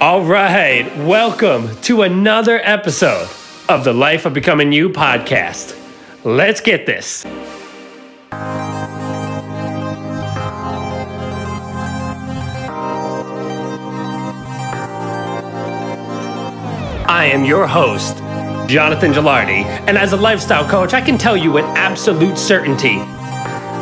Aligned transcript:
All 0.00 0.24
right, 0.24 0.90
welcome 0.96 1.76
to 1.82 2.00
another 2.00 2.58
episode 2.64 3.28
of 3.68 3.84
the 3.84 3.92
Life 3.92 4.24
of 4.24 4.32
Becoming 4.32 4.72
You 4.72 4.88
podcast. 4.88 5.78
Let's 6.24 6.62
get 6.62 6.86
this. 6.86 7.26
I 17.06 17.26
am 17.30 17.44
your 17.44 17.66
host, 17.66 18.16
Jonathan 18.70 19.12
Gilardi, 19.12 19.64
and 19.86 19.98
as 19.98 20.14
a 20.14 20.16
lifestyle 20.16 20.66
coach, 20.66 20.94
I 20.94 21.02
can 21.02 21.18
tell 21.18 21.36
you 21.36 21.52
with 21.52 21.66
absolute 21.76 22.38
certainty 22.38 23.02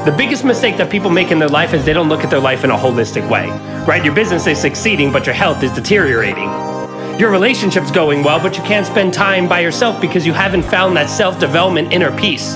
the 0.04 0.14
biggest 0.16 0.44
mistake 0.44 0.76
that 0.76 0.90
people 0.90 1.10
make 1.10 1.30
in 1.30 1.38
their 1.38 1.48
life 1.48 1.74
is 1.74 1.84
they 1.84 1.92
don't 1.92 2.08
look 2.08 2.24
at 2.24 2.30
their 2.30 2.40
life 2.40 2.64
in 2.64 2.70
a 2.70 2.76
holistic 2.76 3.28
way, 3.28 3.48
right? 3.86 4.04
Your 4.04 4.14
business 4.14 4.46
is 4.46 4.58
succeeding, 4.58 5.12
but 5.12 5.26
your 5.26 5.34
health 5.34 5.62
is 5.62 5.72
deteriorating. 5.72 6.48
Your 7.18 7.30
relationship's 7.30 7.90
going 7.90 8.22
well, 8.22 8.40
but 8.40 8.56
you 8.56 8.62
can't 8.62 8.86
spend 8.86 9.12
time 9.12 9.48
by 9.48 9.60
yourself 9.60 10.00
because 10.00 10.24
you 10.24 10.32
haven't 10.32 10.62
found 10.62 10.96
that 10.96 11.10
self 11.10 11.38
development 11.40 11.92
inner 11.92 12.16
peace. 12.16 12.54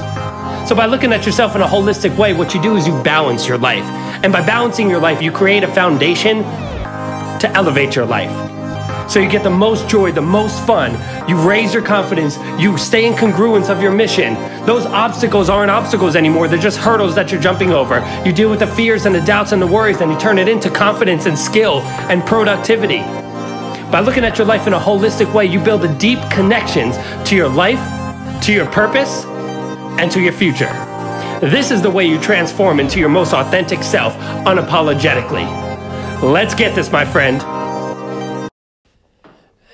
So, 0.68 0.74
by 0.76 0.86
looking 0.86 1.12
at 1.12 1.26
yourself 1.26 1.56
in 1.56 1.62
a 1.62 1.66
holistic 1.66 2.16
way, 2.16 2.32
what 2.32 2.54
you 2.54 2.62
do 2.62 2.76
is 2.76 2.86
you 2.86 3.02
balance 3.02 3.48
your 3.48 3.58
life. 3.58 3.84
And 4.22 4.32
by 4.32 4.46
balancing 4.46 4.88
your 4.88 5.00
life, 5.00 5.20
you 5.20 5.32
create 5.32 5.64
a 5.64 5.74
foundation 5.74 6.42
to 7.40 7.50
elevate 7.54 7.96
your 7.96 8.06
life. 8.06 8.51
So 9.12 9.20
you 9.20 9.28
get 9.28 9.42
the 9.42 9.50
most 9.50 9.90
joy, 9.90 10.10
the 10.10 10.22
most 10.22 10.66
fun. 10.66 10.92
You 11.28 11.36
raise 11.46 11.74
your 11.74 11.82
confidence. 11.82 12.38
You 12.58 12.78
stay 12.78 13.06
in 13.06 13.12
congruence 13.12 13.68
of 13.68 13.82
your 13.82 13.92
mission. 13.92 14.32
Those 14.64 14.86
obstacles 14.86 15.50
aren't 15.50 15.70
obstacles 15.70 16.16
anymore. 16.16 16.48
They're 16.48 16.58
just 16.58 16.78
hurdles 16.78 17.14
that 17.16 17.30
you're 17.30 17.38
jumping 17.38 17.72
over. 17.72 18.00
You 18.24 18.32
deal 18.32 18.48
with 18.48 18.60
the 18.60 18.66
fears 18.68 19.04
and 19.04 19.14
the 19.14 19.20
doubts 19.20 19.52
and 19.52 19.60
the 19.60 19.66
worries, 19.66 20.00
and 20.00 20.10
you 20.10 20.18
turn 20.18 20.38
it 20.38 20.48
into 20.48 20.70
confidence 20.70 21.26
and 21.26 21.38
skill 21.38 21.82
and 22.08 22.24
productivity. 22.24 23.00
By 23.92 24.00
looking 24.00 24.24
at 24.24 24.38
your 24.38 24.46
life 24.46 24.66
in 24.66 24.72
a 24.72 24.80
holistic 24.80 25.30
way, 25.34 25.44
you 25.44 25.60
build 25.60 25.84
a 25.84 25.94
deep 25.98 26.18
connections 26.30 26.96
to 27.28 27.36
your 27.36 27.50
life, 27.50 27.82
to 28.44 28.52
your 28.54 28.64
purpose, 28.70 29.26
and 30.00 30.10
to 30.10 30.22
your 30.22 30.32
future. 30.32 30.72
This 31.42 31.70
is 31.70 31.82
the 31.82 31.90
way 31.90 32.06
you 32.06 32.18
transform 32.18 32.80
into 32.80 32.98
your 32.98 33.10
most 33.10 33.34
authentic 33.34 33.82
self 33.82 34.16
unapologetically. 34.46 35.44
Let's 36.22 36.54
get 36.54 36.74
this, 36.74 36.90
my 36.90 37.04
friend. 37.04 37.51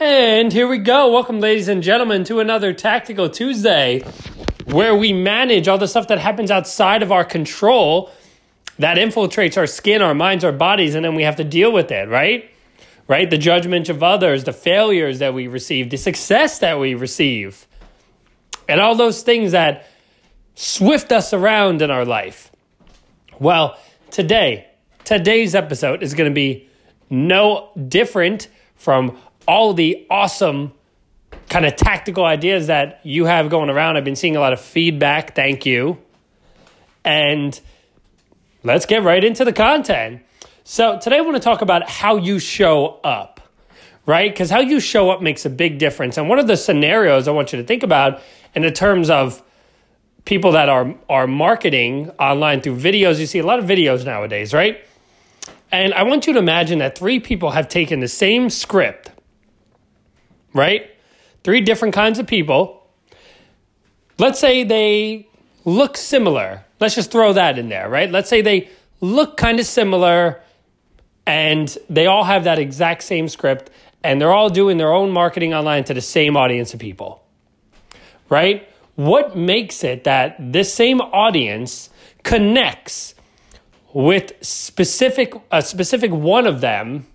And 0.01 0.53
here 0.53 0.69
we 0.69 0.79
go. 0.79 1.11
Welcome, 1.11 1.41
ladies 1.41 1.67
and 1.67 1.83
gentlemen, 1.83 2.23
to 2.25 2.39
another 2.39 2.73
Tactical 2.73 3.29
Tuesday 3.29 4.05
where 4.67 4.95
we 4.95 5.13
manage 5.13 5.67
all 5.67 5.77
the 5.77 5.89
stuff 5.89 6.07
that 6.07 6.21
happens 6.21 6.53
outside 6.53 7.03
of 7.03 7.11
our 7.11 7.25
control 7.25 8.09
that 8.79 8.97
infiltrates 8.97 9.57
our 9.59 9.67
skin, 9.67 10.01
our 10.01 10.15
minds, 10.15 10.45
our 10.45 10.53
bodies, 10.53 10.95
and 10.95 11.05
then 11.05 11.17
we 11.17 11.25
have 11.25 11.35
to 11.35 11.43
deal 11.43 11.73
with 11.73 11.91
it, 11.91 12.09
right? 12.09 12.49
Right? 13.09 13.29
The 13.29 13.39
judgment 13.39 13.89
of 13.89 14.01
others, 14.05 14.45
the 14.45 14.53
failures 14.53 15.19
that 15.19 15.35
we 15.35 15.49
receive, 15.49 15.91
the 15.91 15.97
success 15.97 16.61
that 16.61 16.79
we 16.79 16.95
receive, 16.95 17.67
and 18.69 18.81
all 18.81 18.95
those 18.95 19.23
things 19.23 19.51
that 19.51 19.85
swift 20.55 21.11
us 21.11 21.33
around 21.33 21.83
in 21.83 21.91
our 21.91 22.05
life. 22.05 22.53
Well, 23.41 23.77
today, 24.13 24.69
today's 25.03 25.57
episode 25.57 26.05
is 26.05 26.15
going 26.15 26.31
to 26.31 26.35
be 26.35 26.69
no 27.11 27.71
different 27.89 28.47
from 28.77 29.19
all 29.49 29.73
the 29.73 30.07
awesome 30.11 30.73
kind 31.49 31.65
of 31.65 31.75
tactical 31.75 32.25
ideas 32.25 32.67
that 32.67 33.01
you 33.03 33.25
have 33.25 33.49
going 33.49 33.71
around. 33.71 33.97
I've 33.97 34.05
been 34.05 34.15
seeing 34.15 34.37
a 34.37 34.41
lot 34.41 34.53
of 34.53 34.61
feedback. 34.61 35.35
Thank 35.35 35.65
you. 35.65 35.99
And 37.03 37.59
let's 38.63 38.85
get 38.85 39.03
right 39.03 39.25
into 39.25 39.47
the 39.47 39.53
content. 39.53 40.23
So, 40.65 40.99
today 41.01 41.17
I 41.17 41.21
want 41.23 41.37
to 41.37 41.43
talk 41.43 41.63
about 41.63 41.89
how 41.89 42.17
you 42.17 42.39
show 42.39 43.01
up, 43.03 43.41
right? 44.05 44.31
Because 44.31 44.51
how 44.51 44.61
you 44.61 44.81
show 44.81 45.09
up 45.11 45.23
makes 45.23 45.47
a 45.47 45.51
big 45.51 45.79
difference. 45.79 46.19
And 46.19 46.29
one 46.29 46.39
of 46.39 46.47
the 46.47 46.57
scenarios 46.59 47.27
I 47.27 47.31
want 47.31 47.55
you 47.55 47.59
to 47.59 47.65
think 47.65 47.83
about 47.83 48.21
in 48.55 48.61
the 48.61 48.71
terms 48.71 49.09
of 49.09 49.43
people 50.27 50.53
that 50.53 50.69
are, 50.69 50.95
are 51.09 51.27
marketing 51.27 52.11
online 52.19 52.61
through 52.61 52.77
videos, 52.77 53.19
you 53.19 53.25
see 53.25 53.39
a 53.39 53.47
lot 53.47 53.59
of 53.59 53.65
videos 53.65 54.05
nowadays, 54.05 54.53
right? 54.53 54.85
And 55.73 55.95
I 55.95 56.03
want 56.03 56.27
you 56.27 56.35
to 56.35 56.39
imagine 56.39 56.81
that 56.81 56.99
three 56.99 57.19
people 57.19 57.53
have 57.53 57.69
taken 57.69 58.01
the 58.01 58.09
same 58.09 58.51
script 58.51 59.11
right? 60.53 60.91
Three 61.45 61.61
different 61.61 61.95
kinds 61.95 62.19
of 62.19 62.27
people. 62.27 62.87
Let's 64.19 64.41
say 64.41 64.65
they 64.65 65.29
look 65.65 65.97
similar. 65.97 66.65
Let's 66.81 66.95
just 66.95 67.11
throw 67.11 67.33
that 67.33 67.59
in 67.59 67.69
there, 67.69 67.89
right? 67.89 68.11
Let's 68.11 68.29
say 68.29 68.43
they 68.43 68.69
look 69.01 69.37
kind 69.37 69.61
of 69.61 69.67
similar 69.67 70.41
and 71.27 71.77
they 71.89 72.07
all 72.07 72.25
have 72.25 72.45
that 72.45 72.59
exact 72.59 73.03
same 73.03 73.29
script 73.29 73.71
and 74.03 74.21
they're 74.21 74.33
all 74.33 74.49
doing 74.49 74.79
their 74.79 74.93
own 74.93 75.11
marketing 75.11 75.55
online 75.55 75.85
to 75.85 75.95
the 75.95 76.01
same 76.01 76.37
audience 76.37 76.73
of 76.73 76.81
people, 76.81 77.23
right? 78.29 78.69
What 78.95 79.37
makes 79.37 79.85
it 79.85 80.05
that 80.05 80.37
this 80.39 80.73
same 80.73 81.01
audience 81.01 81.91
connects 82.25 83.15
with 83.93 84.33
specific 84.41 85.33
a 85.51 85.63
specific 85.63 86.11
one 86.11 86.47
of 86.47 86.61
them 86.61 87.07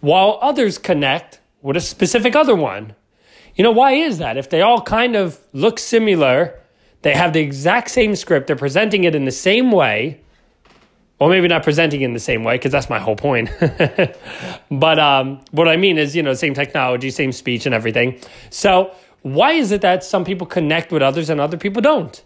while 0.00 0.38
others 0.40 0.78
connect 0.78 1.40
with 1.66 1.76
a 1.76 1.80
specific 1.80 2.36
other 2.36 2.54
one. 2.54 2.94
You 3.56 3.64
know, 3.64 3.72
why 3.72 3.90
is 3.94 4.18
that? 4.18 4.36
If 4.36 4.50
they 4.50 4.62
all 4.62 4.80
kind 4.80 5.16
of 5.16 5.40
look 5.52 5.80
similar, 5.80 6.60
they 7.02 7.12
have 7.12 7.32
the 7.32 7.40
exact 7.40 7.90
same 7.90 8.14
script, 8.14 8.46
they're 8.46 8.54
presenting 8.54 9.02
it 9.02 9.16
in 9.16 9.24
the 9.24 9.32
same 9.32 9.72
way. 9.72 10.20
Well, 11.18 11.28
maybe 11.28 11.48
not 11.48 11.64
presenting 11.64 12.02
in 12.02 12.12
the 12.12 12.20
same 12.20 12.44
way, 12.44 12.54
because 12.54 12.70
that's 12.70 12.88
my 12.88 13.00
whole 13.00 13.16
point. 13.16 13.50
but 14.70 14.98
um, 15.00 15.40
what 15.50 15.66
I 15.66 15.76
mean 15.76 15.98
is, 15.98 16.14
you 16.14 16.22
know, 16.22 16.34
same 16.34 16.54
technology, 16.54 17.10
same 17.10 17.32
speech, 17.32 17.66
and 17.66 17.74
everything. 17.74 18.20
So, 18.50 18.94
why 19.22 19.52
is 19.52 19.72
it 19.72 19.80
that 19.80 20.04
some 20.04 20.24
people 20.24 20.46
connect 20.46 20.92
with 20.92 21.02
others 21.02 21.30
and 21.30 21.40
other 21.40 21.56
people 21.56 21.82
don't? 21.82 22.22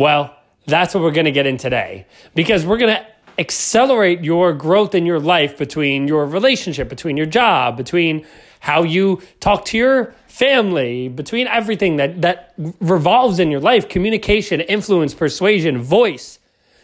Well, 0.00 0.34
that's 0.66 0.94
what 0.94 1.04
we're 1.04 1.12
going 1.12 1.26
to 1.26 1.32
get 1.32 1.46
in 1.46 1.58
today, 1.58 2.06
because 2.34 2.66
we're 2.66 2.78
going 2.78 2.96
to 2.96 3.06
accelerate 3.38 4.24
your 4.24 4.52
growth 4.52 4.94
in 4.94 5.06
your 5.06 5.20
life 5.20 5.58
between 5.58 6.08
your 6.08 6.26
relationship, 6.26 6.88
between 6.88 7.16
your 7.16 7.26
job, 7.26 7.76
between 7.76 8.26
how 8.60 8.82
you 8.82 9.20
talk 9.40 9.64
to 9.66 9.78
your 9.78 10.14
family, 10.26 11.08
between 11.08 11.46
everything 11.46 11.96
that, 11.96 12.22
that 12.22 12.54
revolves 12.80 13.38
in 13.38 13.50
your 13.50 13.60
life 13.60 13.88
communication, 13.88 14.60
influence, 14.60 15.14
persuasion, 15.14 15.80
voice. 15.80 16.38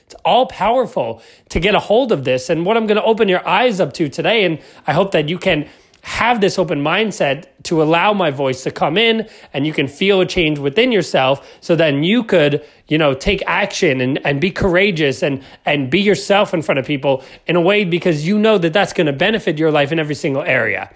It's 0.06 0.14
all 0.24 0.46
powerful 0.46 1.22
to 1.48 1.60
get 1.60 1.74
a 1.74 1.78
hold 1.78 2.12
of 2.12 2.24
this. 2.24 2.50
And 2.50 2.66
what 2.66 2.76
I'm 2.76 2.86
going 2.86 2.96
to 2.96 3.04
open 3.04 3.28
your 3.28 3.46
eyes 3.48 3.80
up 3.80 3.94
to 3.94 4.08
today, 4.08 4.44
and 4.44 4.58
I 4.86 4.92
hope 4.92 5.12
that 5.12 5.28
you 5.28 5.38
can 5.38 5.68
have 6.02 6.40
this 6.40 6.58
open 6.58 6.82
mindset 6.82 7.46
to 7.62 7.80
allow 7.80 8.12
my 8.12 8.30
voice 8.30 8.64
to 8.64 8.70
come 8.72 8.98
in 8.98 9.28
and 9.52 9.66
you 9.66 9.72
can 9.72 9.86
feel 9.86 10.20
a 10.20 10.26
change 10.26 10.58
within 10.58 10.90
yourself 10.90 11.48
so 11.60 11.76
then 11.76 12.02
you 12.02 12.24
could 12.24 12.64
you 12.88 12.98
know 12.98 13.14
take 13.14 13.40
action 13.46 14.00
and, 14.00 14.18
and 14.26 14.40
be 14.40 14.50
courageous 14.50 15.22
and 15.22 15.42
and 15.64 15.90
be 15.90 16.00
yourself 16.00 16.52
in 16.52 16.60
front 16.60 16.78
of 16.80 16.84
people 16.84 17.22
in 17.46 17.54
a 17.54 17.60
way 17.60 17.84
because 17.84 18.26
you 18.26 18.36
know 18.36 18.58
that 18.58 18.72
that's 18.72 18.92
going 18.92 19.06
to 19.06 19.12
benefit 19.12 19.58
your 19.58 19.70
life 19.70 19.92
in 19.92 19.98
every 19.98 20.14
single 20.14 20.42
area. 20.42 20.92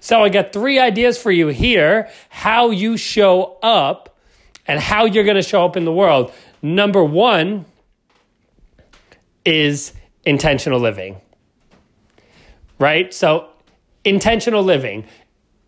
So 0.00 0.22
i 0.22 0.28
got 0.28 0.52
three 0.52 0.78
ideas 0.78 1.20
for 1.20 1.30
you 1.30 1.48
here 1.48 2.10
how 2.28 2.70
you 2.70 2.96
show 2.96 3.58
up 3.62 4.16
and 4.66 4.78
how 4.78 5.06
you're 5.06 5.24
going 5.24 5.36
to 5.36 5.42
show 5.42 5.64
up 5.64 5.76
in 5.76 5.84
the 5.86 5.92
world. 5.92 6.32
Number 6.62 7.02
one 7.02 7.64
is 9.44 9.94
intentional 10.24 10.78
living 10.78 11.16
right? 12.80 13.12
So 13.14 13.49
intentional 14.04 14.62
living. 14.62 15.04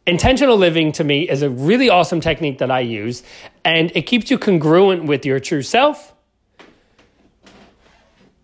Intentional 0.07 0.57
living 0.57 0.93
to 0.93 1.05
me 1.05 1.29
is 1.29 1.43
a 1.43 1.51
really 1.51 1.89
awesome 1.89 2.21
technique 2.21 2.59
that 2.59 2.71
I 2.71 2.81
use, 2.81 3.23
and 3.65 3.93
it 3.95 4.03
keeps 4.03 4.31
you 4.31 4.39
congruent 4.39 5.05
with 5.05 5.25
your 5.25 5.39
true 5.39 5.63
self. 5.63 6.13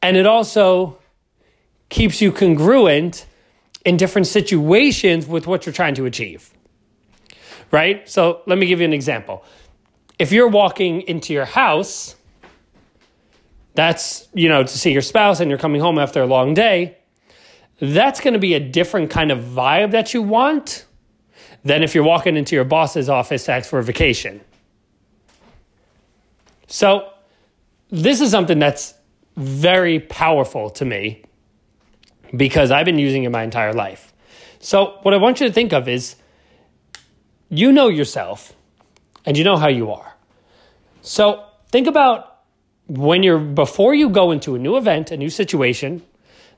And 0.01 0.17
it 0.17 0.27
also 0.27 0.99
keeps 1.89 2.21
you 2.21 2.31
congruent 2.31 3.27
in 3.85 3.97
different 3.97 4.27
situations 4.27 5.27
with 5.27 5.47
what 5.47 5.67
you're 5.67 5.73
trying 5.73 5.95
to 5.97 6.07
achieve. 6.07 6.51
Right? 7.71 8.09
So 8.09 8.43
let 8.47 8.59
me 8.59 8.67
give 8.67 8.79
you 8.81 8.85
an 8.85 8.93
example. 8.93 9.45
If 10.19 10.33
you're 10.33 10.49
walking 10.49 11.03
into 11.03 11.33
your 11.33 11.45
house, 11.45 12.15
that's, 13.75 14.29
you 14.35 14.49
know, 14.49 14.63
to 14.63 14.79
see 14.79 14.93
your 14.93 15.03
spouse 15.03 15.41
and 15.41 15.51
you're 15.51 15.59
coming 15.59 15.81
home 15.81 15.99
after 15.99 16.23
a 16.23 16.27
long 16.27 16.55
day, 16.55 16.99
that's 17.81 18.21
going 18.21 18.35
to 18.35 18.41
be 18.41 18.55
a 18.55 18.61
different 18.61 19.11
kind 19.11 19.31
of 19.31 19.39
vibe 19.39 19.93
that 19.93 20.15
you 20.15 20.23
want 20.23 20.87
than 21.65 21.83
if 21.83 21.95
you're 21.95 22.05
walking 22.05 22.37
into 22.37 22.55
your 22.55 22.65
boss's 22.65 23.09
office 23.09 23.45
to 23.45 23.53
ask 23.53 23.69
for 23.69 23.79
a 23.79 23.85
vacation. 23.85 24.41
So, 26.67 27.11
this 27.91 28.21
is 28.21 28.31
something 28.31 28.59
that's 28.59 28.95
very 29.37 29.99
powerful 30.01 30.69
to 30.71 30.85
me 30.85 31.23
because 32.37 32.71
I've 32.71 32.85
been 32.85 32.99
using 32.99 33.25
it 33.25 33.31
my 33.31 33.43
entire 33.43 33.73
life. 33.73 34.13
So, 34.59 34.99
what 35.03 35.15
I 35.15 35.17
want 35.17 35.41
you 35.41 35.47
to 35.47 35.53
think 35.53 35.73
of 35.73 35.89
is 35.89 36.17
you 37.49 37.73
know 37.73 37.89
yourself 37.89 38.53
and 39.25 39.39
you 39.39 39.45
know 39.45 39.57
how 39.57 39.69
you 39.69 39.91
are. 39.91 40.15
So, 41.01 41.45
think 41.71 41.87
about 41.87 42.41
when 42.89 43.23
you're 43.23 43.39
before 43.39 43.95
you 43.95 44.09
go 44.11 44.31
into 44.31 44.55
a 44.55 44.59
new 44.59 44.77
event, 44.77 45.11
a 45.11 45.17
new 45.17 45.31
situation, 45.31 46.03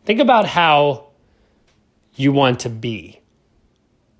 think 0.05 0.19
about 0.19 0.47
how 0.47 1.10
you 2.21 2.33
want 2.33 2.61
to 2.61 2.69
be. 2.69 3.21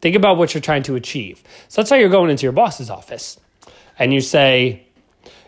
Think 0.01 0.17
about 0.17 0.39
what 0.39 0.55
you're 0.55 0.63
trying 0.63 0.83
to 0.85 0.95
achieve. 0.95 1.43
So 1.69 1.81
let's 1.81 1.91
say 1.91 2.01
you're 2.01 2.09
going 2.09 2.31
into 2.31 2.45
your 2.45 2.53
boss's 2.53 2.89
office 2.89 3.39
and 3.99 4.13
you 4.13 4.21
say, 4.21 4.87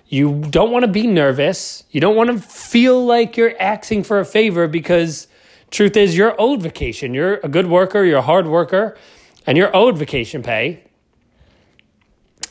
you 0.06 0.42
don't 0.42 0.70
want 0.70 0.84
to 0.84 0.90
be 0.90 1.06
nervous. 1.06 1.84
You 1.90 2.02
don't 2.02 2.14
want 2.14 2.28
to 2.30 2.38
feel 2.38 3.04
like 3.04 3.38
you're 3.38 3.54
asking 3.58 4.04
for 4.04 4.20
a 4.20 4.26
favor 4.26 4.68
because 4.68 5.26
truth 5.70 5.96
is 5.96 6.14
you're 6.14 6.34
owed 6.38 6.60
vacation. 6.60 7.14
You're 7.14 7.40
a 7.42 7.48
good 7.48 7.66
worker, 7.66 8.04
you're 8.04 8.18
a 8.18 8.22
hard 8.22 8.46
worker, 8.46 8.98
and 9.46 9.56
you're 9.56 9.74
owed 9.74 9.96
vacation 9.96 10.42
pay. 10.42 10.84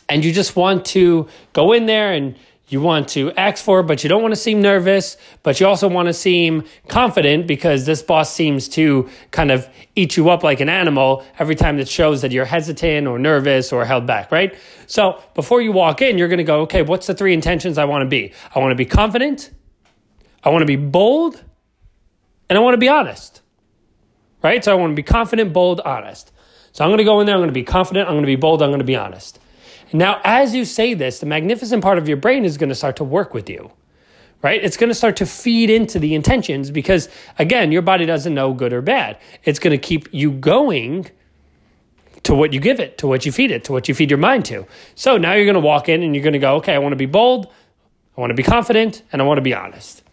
And 0.10 0.26
you 0.26 0.34
just 0.34 0.56
want 0.56 0.86
to 0.88 1.28
go 1.54 1.72
in 1.72 1.86
there 1.86 2.12
and 2.12 2.36
you 2.72 2.80
want 2.80 3.10
to 3.10 3.32
ask 3.34 3.64
for 3.64 3.84
but 3.84 4.04
you 4.04 4.10
don't 4.10 4.22
want 4.22 4.32
to 4.32 4.40
seem 4.40 4.62
nervous, 4.62 5.18
but 5.44 5.60
you 5.60 5.68
also 5.68 5.88
want 5.88 6.08
to 6.08 6.14
seem 6.14 6.64
confident 6.88 7.48
because 7.48 7.86
this 7.86 8.02
boss 8.02 8.34
seems 8.34 8.70
to 8.70 9.10
kind 9.32 9.52
of 9.52 9.68
eat 9.96 10.16
you 10.16 10.30
up 10.30 10.42
like 10.44 10.62
an 10.62 10.70
animal 10.70 11.26
every 11.38 11.56
time 11.56 11.78
that 11.78 11.90
shows 11.90 12.22
that 12.22 12.32
you're 12.32 12.46
hesitant 12.46 13.08
or 13.08 13.20
nervous 13.20 13.74
or 13.74 13.84
held 13.84 14.08
back, 14.08 14.32
right? 14.32 14.56
So 14.88 15.22
before 15.36 15.62
you 15.62 15.72
walk 15.72 16.02
in, 16.02 16.18
you're 16.18 16.30
going 16.30 16.38
to 16.38 16.44
go, 16.44 16.62
okay, 16.62 16.82
what's 16.82 17.08
the 17.08 17.14
three 17.14 17.34
intentions 17.34 17.78
I 17.78 17.86
want 17.86 18.04
to 18.04 18.08
be? 18.08 18.32
I 18.56 18.60
want 18.60 18.72
to 18.72 18.76
be 18.76 18.86
confident, 18.86 19.52
I 20.44 20.50
want 20.50 20.62
to 20.62 20.66
be 20.66 20.78
bold, 20.78 21.44
and 22.50 22.58
I 22.58 22.62
want 22.62 22.74
to 22.74 22.80
be 22.80 22.90
honest, 22.90 23.42
right? 24.42 24.64
So 24.64 24.72
I 24.72 24.76
want 24.76 24.92
to 24.92 24.96
be 24.96 25.04
confident, 25.04 25.52
bold, 25.52 25.82
honest. 25.82 26.32
So 26.72 26.86
I'm 26.86 26.90
going 26.90 27.00
to 27.00 27.04
go 27.04 27.20
in 27.20 27.26
there, 27.26 27.36
I'm 27.36 27.42
going 27.42 27.50
to 27.50 27.54
be 27.54 27.64
confident, 27.64 28.08
I'm 28.08 28.14
going 28.14 28.24
to 28.24 28.28
be 28.28 28.38
bold, 28.38 28.62
I'm 28.62 28.70
going 28.70 28.80
to 28.80 28.86
be 28.86 28.96
honest. 28.96 29.40
Now, 29.94 30.22
as 30.24 30.56
you 30.56 30.66
say 30.66 30.94
this, 30.94 31.20
the 31.20 31.26
magnificent 31.26 31.84
part 31.84 31.98
of 31.98 32.08
your 32.08 32.18
brain 32.18 32.46
is 32.46 32.58
going 32.58 32.70
to 32.70 32.76
start 32.76 32.96
to 32.98 33.04
work 33.04 33.34
with 33.34 33.50
you, 33.50 33.72
right? 34.42 34.64
It's 34.64 34.78
going 34.78 34.90
to 34.90 34.96
start 34.96 35.18
to 35.18 35.26
feed 35.26 35.70
into 35.70 36.00
the 36.00 36.16
intentions 36.16 36.72
because, 36.72 37.10
again, 37.38 37.72
your 37.72 37.82
body 37.82 38.06
doesn't 38.06 38.34
know 38.34 38.54
good 38.54 38.74
or 38.74 38.82
bad. 38.82 39.18
It's 39.44 39.60
going 39.60 39.72
to 39.72 39.78
keep 39.78 40.08
you 40.14 40.32
going 40.32 41.10
to 42.24 42.36
what 42.36 42.54
you 42.54 42.60
give 42.60 42.80
it, 42.80 42.98
to 43.00 43.08
what 43.08 43.26
you 43.26 43.32
feed 43.32 43.52
it, 43.52 43.64
to 43.66 43.72
what 43.72 43.90
you 43.90 43.96
feed 43.96 44.12
your 44.12 44.20
mind 44.20 44.46
to. 44.46 44.66
So 44.96 45.18
now 45.18 45.34
you're 45.34 45.46
going 45.46 45.56
to 45.56 45.60
walk 45.60 45.90
in 45.90 46.04
and 46.04 46.16
you're 46.16 46.24
going 46.24 46.34
to 46.34 46.40
go, 46.40 46.56
okay, 46.58 46.74
I 46.74 46.78
want 46.78 46.94
to 46.94 46.98
be 46.98 47.06
bold, 47.06 47.52
I 48.16 48.22
want 48.22 48.32
to 48.32 48.36
be 48.36 48.44
confident, 48.44 49.02
and 49.12 49.22
I 49.22 49.26
want 49.26 49.38
to 49.40 49.42
be 49.42 49.54
honest. 49.54 50.04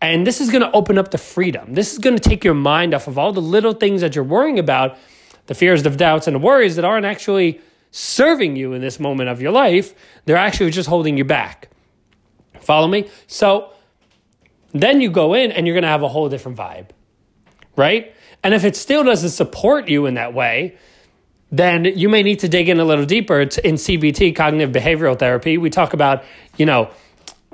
And 0.00 0.26
this 0.26 0.40
is 0.40 0.50
going 0.50 0.62
to 0.62 0.70
open 0.72 0.98
up 0.98 1.10
the 1.10 1.18
freedom. 1.18 1.72
This 1.72 1.92
is 1.92 1.98
going 1.98 2.14
to 2.14 2.20
take 2.28 2.44
your 2.44 2.54
mind 2.54 2.92
off 2.92 3.08
of 3.08 3.16
all 3.16 3.32
the 3.32 3.40
little 3.40 3.72
things 3.72 4.02
that 4.02 4.14
you're 4.14 4.24
worrying 4.24 4.58
about, 4.58 4.98
the 5.46 5.54
fears, 5.54 5.82
the 5.82 5.90
doubts, 5.90 6.26
and 6.26 6.34
the 6.34 6.40
worries 6.40 6.76
that 6.76 6.84
aren't 6.84 7.06
actually 7.06 7.60
serving 7.96 8.56
you 8.56 8.72
in 8.72 8.80
this 8.80 8.98
moment 8.98 9.28
of 9.28 9.40
your 9.40 9.52
life, 9.52 9.94
they're 10.24 10.36
actually 10.36 10.72
just 10.72 10.88
holding 10.88 11.16
you 11.16 11.24
back. 11.24 11.68
Follow 12.60 12.88
me? 12.88 13.08
So 13.28 13.70
then 14.72 15.00
you 15.00 15.10
go 15.10 15.32
in 15.32 15.52
and 15.52 15.64
you're 15.64 15.74
going 15.74 15.84
to 15.84 15.88
have 15.88 16.02
a 16.02 16.08
whole 16.08 16.28
different 16.28 16.58
vibe, 16.58 16.88
right? 17.76 18.12
And 18.42 18.52
if 18.52 18.64
it 18.64 18.74
still 18.74 19.04
doesn't 19.04 19.30
support 19.30 19.88
you 19.88 20.06
in 20.06 20.14
that 20.14 20.34
way, 20.34 20.76
then 21.52 21.84
you 21.84 22.08
may 22.08 22.24
need 22.24 22.40
to 22.40 22.48
dig 22.48 22.68
in 22.68 22.80
a 22.80 22.84
little 22.84 23.06
deeper. 23.06 23.40
It's 23.40 23.58
in 23.58 23.76
CBT, 23.76 24.34
cognitive 24.34 24.72
behavioral 24.72 25.16
therapy. 25.16 25.56
We 25.56 25.70
talk 25.70 25.92
about, 25.92 26.24
you 26.56 26.66
know, 26.66 26.90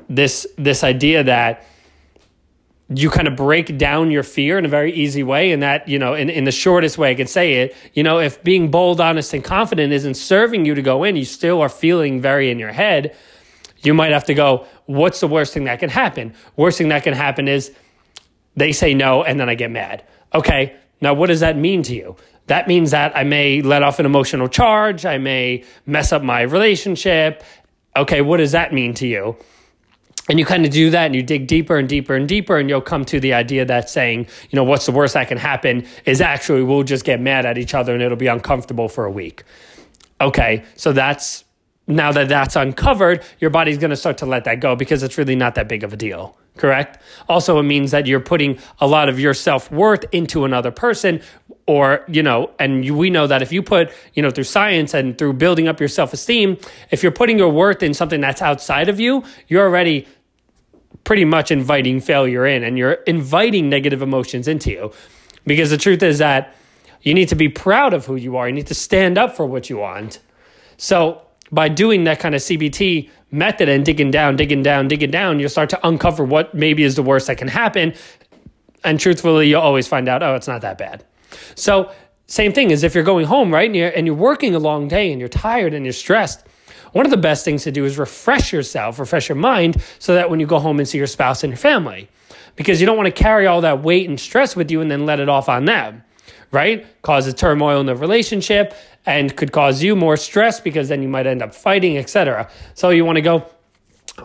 this 0.08 0.46
this 0.56 0.82
idea 0.82 1.22
that 1.24 1.66
you 2.92 3.08
kind 3.08 3.28
of 3.28 3.36
break 3.36 3.78
down 3.78 4.10
your 4.10 4.24
fear 4.24 4.58
in 4.58 4.64
a 4.64 4.68
very 4.68 4.92
easy 4.92 5.22
way 5.22 5.52
and 5.52 5.62
that 5.62 5.86
you 5.86 5.98
know 5.98 6.14
in, 6.14 6.28
in 6.28 6.44
the 6.44 6.52
shortest 6.52 6.98
way 6.98 7.10
i 7.10 7.14
can 7.14 7.26
say 7.26 7.54
it 7.54 7.76
you 7.94 8.02
know 8.02 8.18
if 8.18 8.42
being 8.42 8.70
bold 8.70 9.00
honest 9.00 9.32
and 9.32 9.44
confident 9.44 9.92
isn't 9.92 10.14
serving 10.14 10.64
you 10.64 10.74
to 10.74 10.82
go 10.82 11.04
in 11.04 11.14
you 11.14 11.24
still 11.24 11.60
are 11.60 11.68
feeling 11.68 12.20
very 12.20 12.50
in 12.50 12.58
your 12.58 12.72
head 12.72 13.14
you 13.82 13.94
might 13.94 14.12
have 14.12 14.24
to 14.24 14.34
go 14.34 14.66
what's 14.86 15.20
the 15.20 15.28
worst 15.28 15.54
thing 15.54 15.64
that 15.64 15.78
can 15.78 15.88
happen? 15.88 16.34
Worst 16.56 16.78
thing 16.78 16.88
that 16.88 17.04
can 17.04 17.14
happen 17.14 17.46
is 17.46 17.72
they 18.56 18.72
say 18.72 18.92
no 18.92 19.22
and 19.22 19.38
then 19.38 19.48
i 19.48 19.54
get 19.54 19.70
mad. 19.70 20.04
Okay 20.34 20.76
now 21.00 21.14
what 21.14 21.28
does 21.28 21.40
that 21.40 21.56
mean 21.56 21.82
to 21.84 21.94
you? 21.94 22.16
That 22.46 22.66
means 22.66 22.90
that 22.90 23.16
i 23.16 23.22
may 23.22 23.62
let 23.62 23.82
off 23.82 23.98
an 23.98 24.06
emotional 24.06 24.48
charge 24.48 25.06
i 25.06 25.18
may 25.18 25.64
mess 25.86 26.12
up 26.12 26.22
my 26.22 26.42
relationship. 26.42 27.42
Okay 27.96 28.20
what 28.20 28.38
does 28.38 28.52
that 28.52 28.72
mean 28.72 28.94
to 28.94 29.06
you 29.06 29.36
and 30.30 30.38
you 30.38 30.44
kind 30.44 30.64
of 30.64 30.70
do 30.70 30.90
that 30.90 31.06
and 31.06 31.16
you 31.16 31.24
dig 31.24 31.48
deeper 31.48 31.76
and 31.76 31.88
deeper 31.88 32.14
and 32.14 32.28
deeper 32.28 32.56
and 32.56 32.70
you'll 32.70 32.80
come 32.80 33.04
to 33.04 33.18
the 33.18 33.34
idea 33.34 33.64
that 33.64 33.90
saying 33.90 34.28
you 34.48 34.56
know 34.56 34.62
what's 34.62 34.86
the 34.86 34.92
worst 34.92 35.14
that 35.14 35.26
can 35.26 35.36
happen 35.36 35.84
is 36.06 36.20
actually 36.20 36.62
we'll 36.62 36.84
just 36.84 37.04
get 37.04 37.20
mad 37.20 37.44
at 37.44 37.58
each 37.58 37.74
other 37.74 37.92
and 37.92 38.00
it'll 38.00 38.16
be 38.16 38.28
uncomfortable 38.28 38.88
for 38.88 39.04
a 39.04 39.10
week. 39.10 39.42
Okay 40.20 40.62
so 40.76 40.92
that's 40.92 41.44
now 41.88 42.12
that 42.12 42.28
that's 42.28 42.54
uncovered 42.54 43.24
your 43.40 43.50
body's 43.50 43.76
going 43.76 43.90
to 43.90 43.96
start 43.96 44.18
to 44.18 44.26
let 44.26 44.44
that 44.44 44.60
go 44.60 44.76
because 44.76 45.02
it's 45.02 45.18
really 45.18 45.34
not 45.34 45.56
that 45.56 45.66
big 45.66 45.82
of 45.82 45.92
a 45.92 45.96
deal 45.96 46.38
correct? 46.56 47.02
Also 47.28 47.58
it 47.58 47.64
means 47.64 47.90
that 47.90 48.06
you're 48.06 48.20
putting 48.20 48.58
a 48.80 48.86
lot 48.86 49.08
of 49.08 49.18
your 49.18 49.34
self-worth 49.34 50.04
into 50.12 50.44
another 50.44 50.70
person 50.70 51.20
or 51.66 52.04
you 52.08 52.22
know 52.22 52.50
and 52.58 52.84
you, 52.84 52.96
we 52.96 53.10
know 53.10 53.26
that 53.26 53.42
if 53.42 53.52
you 53.52 53.62
put 53.62 53.92
you 54.14 54.22
know 54.22 54.30
through 54.30 54.44
science 54.44 54.94
and 54.94 55.18
through 55.18 55.32
building 55.32 55.68
up 55.68 55.78
your 55.78 55.88
self-esteem 55.88 56.56
if 56.90 57.02
you're 57.02 57.12
putting 57.12 57.38
your 57.38 57.48
worth 57.48 57.82
in 57.82 57.94
something 57.94 58.20
that's 58.20 58.42
outside 58.42 58.88
of 58.88 58.98
you 58.98 59.22
you're 59.48 59.64
already 59.64 60.06
pretty 61.04 61.24
much 61.24 61.50
inviting 61.50 62.00
failure 62.00 62.46
in 62.46 62.62
and 62.62 62.78
you're 62.78 62.92
inviting 62.92 63.68
negative 63.68 64.02
emotions 64.02 64.46
into 64.48 64.70
you. 64.70 64.92
Because 65.46 65.70
the 65.70 65.78
truth 65.78 66.02
is 66.02 66.18
that 66.18 66.54
you 67.02 67.14
need 67.14 67.28
to 67.28 67.34
be 67.34 67.48
proud 67.48 67.94
of 67.94 68.06
who 68.06 68.16
you 68.16 68.36
are. 68.36 68.46
You 68.46 68.54
need 68.54 68.66
to 68.66 68.74
stand 68.74 69.16
up 69.18 69.36
for 69.36 69.46
what 69.46 69.70
you 69.70 69.78
want. 69.78 70.18
So, 70.76 71.22
by 71.52 71.68
doing 71.68 72.04
that 72.04 72.20
kind 72.20 72.34
of 72.34 72.40
CBT 72.42 73.10
method 73.32 73.68
and 73.68 73.84
digging 73.84 74.10
down, 74.10 74.36
digging 74.36 74.62
down, 74.62 74.86
digging 74.86 75.10
down, 75.10 75.40
you'll 75.40 75.48
start 75.48 75.68
to 75.70 75.86
uncover 75.86 76.24
what 76.24 76.54
maybe 76.54 76.84
is 76.84 76.94
the 76.94 77.02
worst 77.02 77.26
that 77.26 77.38
can 77.38 77.48
happen. 77.48 77.94
And 78.84 79.00
truthfully, 79.00 79.48
you'll 79.48 79.60
always 79.60 79.88
find 79.88 80.08
out, 80.08 80.22
oh, 80.22 80.36
it's 80.36 80.46
not 80.46 80.60
that 80.60 80.78
bad. 80.78 81.04
So, 81.54 81.90
same 82.26 82.52
thing 82.52 82.70
as 82.70 82.84
if 82.84 82.94
you're 82.94 83.02
going 83.02 83.26
home, 83.26 83.52
right? 83.52 83.66
And 83.66 83.74
you're, 83.74 83.88
and 83.88 84.06
you're 84.06 84.14
working 84.14 84.54
a 84.54 84.60
long 84.60 84.86
day 84.86 85.10
and 85.10 85.18
you're 85.18 85.28
tired 85.28 85.74
and 85.74 85.84
you're 85.84 85.92
stressed 85.92 86.46
one 86.92 87.04
of 87.04 87.10
the 87.10 87.16
best 87.16 87.44
things 87.44 87.64
to 87.64 87.72
do 87.72 87.84
is 87.84 87.98
refresh 87.98 88.52
yourself, 88.52 88.98
refresh 88.98 89.28
your 89.28 89.36
mind, 89.36 89.82
so 89.98 90.14
that 90.14 90.30
when 90.30 90.40
you 90.40 90.46
go 90.46 90.58
home 90.58 90.78
and 90.78 90.88
see 90.88 90.98
your 90.98 91.06
spouse 91.06 91.44
and 91.44 91.50
your 91.50 91.58
family, 91.58 92.08
because 92.56 92.80
you 92.80 92.86
don't 92.86 92.96
want 92.96 93.06
to 93.06 93.22
carry 93.22 93.46
all 93.46 93.60
that 93.60 93.82
weight 93.82 94.08
and 94.08 94.18
stress 94.18 94.56
with 94.56 94.70
you 94.70 94.80
and 94.80 94.90
then 94.90 95.06
let 95.06 95.20
it 95.20 95.28
off 95.28 95.48
on 95.48 95.64
them, 95.64 96.02
right? 96.50 96.86
Cause 97.02 97.26
a 97.26 97.32
turmoil 97.32 97.80
in 97.80 97.86
the 97.86 97.96
relationship 97.96 98.74
and 99.06 99.34
could 99.36 99.52
cause 99.52 99.82
you 99.82 99.96
more 99.96 100.16
stress 100.16 100.60
because 100.60 100.88
then 100.88 101.02
you 101.02 101.08
might 101.08 101.26
end 101.26 101.42
up 101.42 101.54
fighting, 101.54 101.96
etc. 101.96 102.50
So 102.74 102.90
you 102.90 103.04
want 103.04 103.16
to 103.16 103.22
go, 103.22 103.46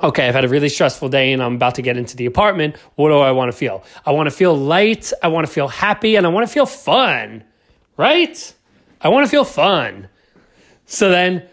okay, 0.04 0.28
I've 0.28 0.36
had 0.36 0.46
a 0.46 0.50
really 0.50 0.70
stressful 0.70 1.10
day 1.10 1.32
and 1.32 1.42
I'm 1.42 1.56
about 1.56 1.76
to 1.76 1.82
get 1.82 1.98
into 1.98 2.18
the 2.18 2.26
apartment. 2.26 2.76
What 2.96 3.10
do 3.10 3.18
I 3.20 3.32
want 3.32 3.52
to 3.52 3.58
feel? 3.58 3.84
I 4.06 4.12
want 4.12 4.28
to 4.28 4.36
feel 4.36 4.56
light, 4.56 5.14
I 5.24 5.28
want 5.28 5.48
to 5.48 5.54
feel 5.54 5.68
happy, 5.68 6.16
and 6.16 6.26
I 6.26 6.30
want 6.30 6.48
to 6.48 6.52
feel 6.52 6.66
fun, 6.66 7.44
right? 7.98 8.54
I 9.02 9.10
want 9.10 9.26
to 9.26 9.30
feel 9.30 9.46
fun. 9.46 10.10
So 10.86 11.10
then 11.10 11.48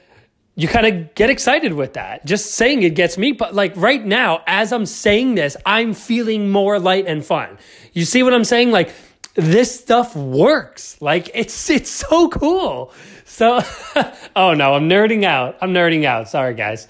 you 0.55 0.69
kind 0.69 0.87
of 0.87 1.15
get 1.15 1.31
excited 1.31 1.73
with 1.73 1.95
that. 1.95 2.27
Just 2.27 2.53
saying 2.53 2.83
it 2.83 2.95
gets 2.95 3.17
me, 3.17 3.33
but 3.33 3.55
like 3.55 3.73
right 3.77 4.05
now, 4.05 4.43
as 4.47 4.73
I'm 4.73 4.85
saying 4.85 5.35
this, 5.35 5.57
I'm 5.65 5.95
feeling 5.95 6.51
more 6.51 6.79
light 6.79 7.07
and 7.07 7.25
fun. 7.25 7.59
You 7.93 8.05
see 8.05 8.23
what 8.23 8.35
I'm 8.35 8.45
saying? 8.45 8.71
Like 8.71 8.93
this 9.35 9.81
stuff 9.81 10.15
works. 10.15 11.01
Like 11.01 11.31
it's 11.35 11.71
it's 11.71 11.91
so 11.91 12.29
cool. 12.29 12.93
So, 13.25 13.61
oh 14.37 14.53
no, 14.53 14.75
I'm 14.75 14.91
nerding 14.91 15.25
out. 15.25 15.57
I'm 15.63 15.73
nerding 15.73 16.05
out. 16.05 16.29
Sorry, 16.29 16.55
guys. 16.55 16.87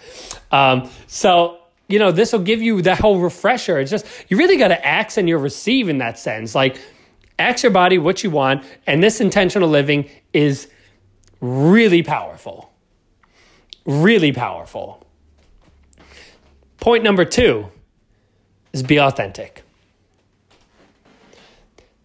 Um, 0.50 0.90
so 1.06 1.58
you 1.88 1.98
know, 1.98 2.10
this 2.10 2.32
will 2.32 2.40
give 2.40 2.62
you 2.62 2.82
that 2.82 2.98
whole 2.98 3.20
refresher. 3.20 3.78
It's 3.78 3.92
just 3.92 4.06
you 4.28 4.38
really 4.38 4.56
got 4.56 4.68
to 4.68 4.86
ask 4.86 5.18
and 5.18 5.28
you 5.28 5.38
receive 5.38 5.88
in 5.88 5.98
that 5.98 6.18
sense. 6.18 6.56
Like 6.56 6.80
ask 7.38 7.62
your 7.62 7.70
body 7.70 7.98
what 7.98 8.24
you 8.24 8.30
want, 8.30 8.64
and 8.88 9.00
this 9.00 9.20
intentional 9.20 9.68
living 9.68 10.10
is 10.32 10.68
really 11.40 12.02
powerful 12.02 12.71
really 13.84 14.32
powerful. 14.32 15.06
Point 16.78 17.04
number 17.04 17.24
two 17.24 17.66
is 18.72 18.82
be 18.82 18.98
authentic. 18.98 19.62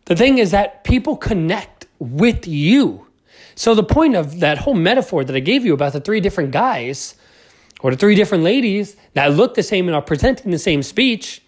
The 0.06 0.16
thing 0.16 0.38
is 0.38 0.52
that 0.52 0.84
people 0.84 1.18
connect 1.18 1.88
with 2.00 2.48
you. 2.48 3.08
So, 3.56 3.74
the 3.74 3.84
point 3.84 4.16
of 4.16 4.40
that 4.40 4.60
whole 4.60 4.76
metaphor 4.76 5.24
that 5.24 5.36
I 5.36 5.40
gave 5.40 5.66
you 5.66 5.74
about 5.74 5.94
the 5.94 6.00
three 6.00 6.22
different 6.22 6.52
guys 6.52 7.16
or 7.82 7.92
the 7.92 7.98
three 7.98 8.16
different 8.16 8.44
ladies 8.44 8.96
that 9.14 9.34
look 9.34 9.56
the 9.56 9.64
same 9.64 9.88
and 9.88 9.96
are 9.96 10.02
presenting 10.02 10.52
the 10.52 10.60
same 10.60 10.84
speech, 10.84 11.42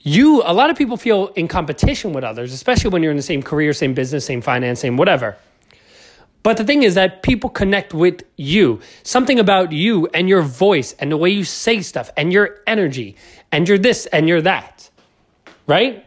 you, 0.00 0.42
a 0.44 0.52
lot 0.52 0.68
of 0.68 0.76
people 0.76 0.96
feel 0.96 1.28
in 1.28 1.48
competition 1.48 2.12
with 2.12 2.24
others, 2.24 2.52
especially 2.52 2.90
when 2.90 3.02
you're 3.02 3.12
in 3.12 3.16
the 3.16 3.22
same 3.22 3.42
career, 3.42 3.72
same 3.72 3.94
business, 3.94 4.26
same 4.26 4.42
finance, 4.42 4.80
same 4.80 4.96
whatever. 4.96 5.36
But 6.44 6.58
the 6.58 6.64
thing 6.64 6.82
is 6.84 6.94
that 6.94 7.22
people 7.22 7.50
connect 7.50 7.94
with 7.94 8.22
you. 8.36 8.80
Something 9.02 9.40
about 9.40 9.72
you 9.72 10.08
and 10.14 10.28
your 10.28 10.42
voice 10.42 10.94
and 11.00 11.10
the 11.10 11.16
way 11.16 11.30
you 11.30 11.42
say 11.42 11.80
stuff 11.80 12.10
and 12.16 12.32
your 12.32 12.60
energy 12.66 13.16
and 13.50 13.66
you're 13.66 13.78
this 13.78 14.06
and 14.06 14.28
you're 14.28 14.42
that. 14.42 14.90
Right? 15.66 16.06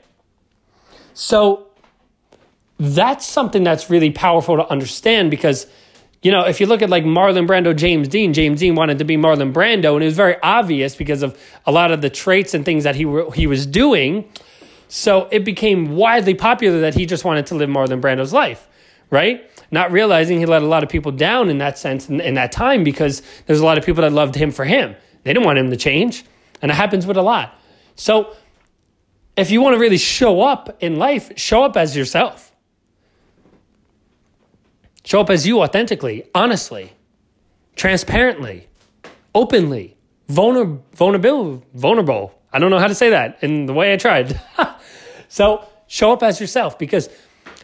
So 1.15 1.67
that's 2.79 3.25
something 3.25 3.63
that's 3.63 3.89
really 3.89 4.11
powerful 4.11 4.57
to 4.57 4.69
understand 4.69 5.31
because, 5.31 5.65
you 6.21 6.31
know, 6.31 6.43
if 6.43 6.61
you 6.61 6.67
look 6.67 6.83
at 6.83 6.91
like 6.91 7.03
Marlon 7.03 7.47
Brando, 7.47 7.75
James 7.75 8.07
Dean, 8.07 8.33
James 8.33 8.59
Dean 8.59 8.75
wanted 8.75 8.99
to 8.99 9.05
be 9.05 9.17
Marlon 9.17 9.51
Brando, 9.51 9.95
and 9.95 10.03
it 10.03 10.05
was 10.05 10.15
very 10.15 10.35
obvious 10.43 10.95
because 10.95 11.23
of 11.23 11.35
a 11.65 11.71
lot 11.71 11.89
of 11.89 12.01
the 12.01 12.11
traits 12.11 12.53
and 12.53 12.63
things 12.63 12.83
that 12.83 12.95
he, 12.95 13.11
he 13.33 13.47
was 13.47 13.65
doing. 13.65 14.29
So 14.87 15.27
it 15.31 15.43
became 15.43 15.95
widely 15.95 16.35
popular 16.35 16.81
that 16.81 16.93
he 16.93 17.07
just 17.07 17.25
wanted 17.25 17.47
to 17.47 17.55
live 17.55 17.69
Marlon 17.69 17.99
Brando's 17.99 18.31
life, 18.31 18.67
right? 19.09 19.49
Not 19.71 19.91
realizing 19.91 20.39
he 20.39 20.45
let 20.45 20.61
a 20.61 20.67
lot 20.67 20.83
of 20.83 20.89
people 20.89 21.11
down 21.11 21.49
in 21.49 21.57
that 21.59 21.77
sense 21.77 22.09
in, 22.09 22.21
in 22.21 22.35
that 22.35 22.51
time 22.51 22.83
because 22.83 23.21
there's 23.45 23.59
a 23.59 23.65
lot 23.65 23.77
of 23.77 23.85
people 23.85 24.01
that 24.01 24.11
loved 24.11 24.35
him 24.35 24.51
for 24.51 24.65
him. 24.65 24.95
They 25.23 25.33
didn't 25.33 25.45
want 25.45 25.59
him 25.59 25.69
to 25.71 25.77
change. 25.77 26.25
And 26.61 26.71
it 26.71 26.75
happens 26.75 27.05
with 27.05 27.17
a 27.17 27.21
lot. 27.21 27.53
So 27.95 28.35
if 29.35 29.51
you 29.51 29.61
want 29.61 29.75
to 29.75 29.79
really 29.79 29.97
show 29.97 30.41
up 30.41 30.77
in 30.79 30.97
life, 30.97 31.31
show 31.37 31.63
up 31.63 31.77
as 31.77 31.95
yourself. 31.95 32.51
Show 35.03 35.21
up 35.21 35.29
as 35.29 35.47
you 35.47 35.61
authentically, 35.61 36.25
honestly, 36.35 36.93
transparently, 37.75 38.67
openly, 39.33 39.95
vulner- 40.29 40.81
vulnerable, 40.93 41.63
vulnerable. 41.73 42.33
I 42.51 42.59
don't 42.59 42.71
know 42.71 42.79
how 42.79 42.87
to 42.87 42.95
say 42.95 43.11
that 43.11 43.37
in 43.41 43.67
the 43.67 43.73
way 43.73 43.93
I 43.93 43.97
tried. 43.97 44.41
so 45.29 45.65
show 45.87 46.11
up 46.11 46.23
as 46.23 46.41
yourself 46.41 46.77
because 46.77 47.09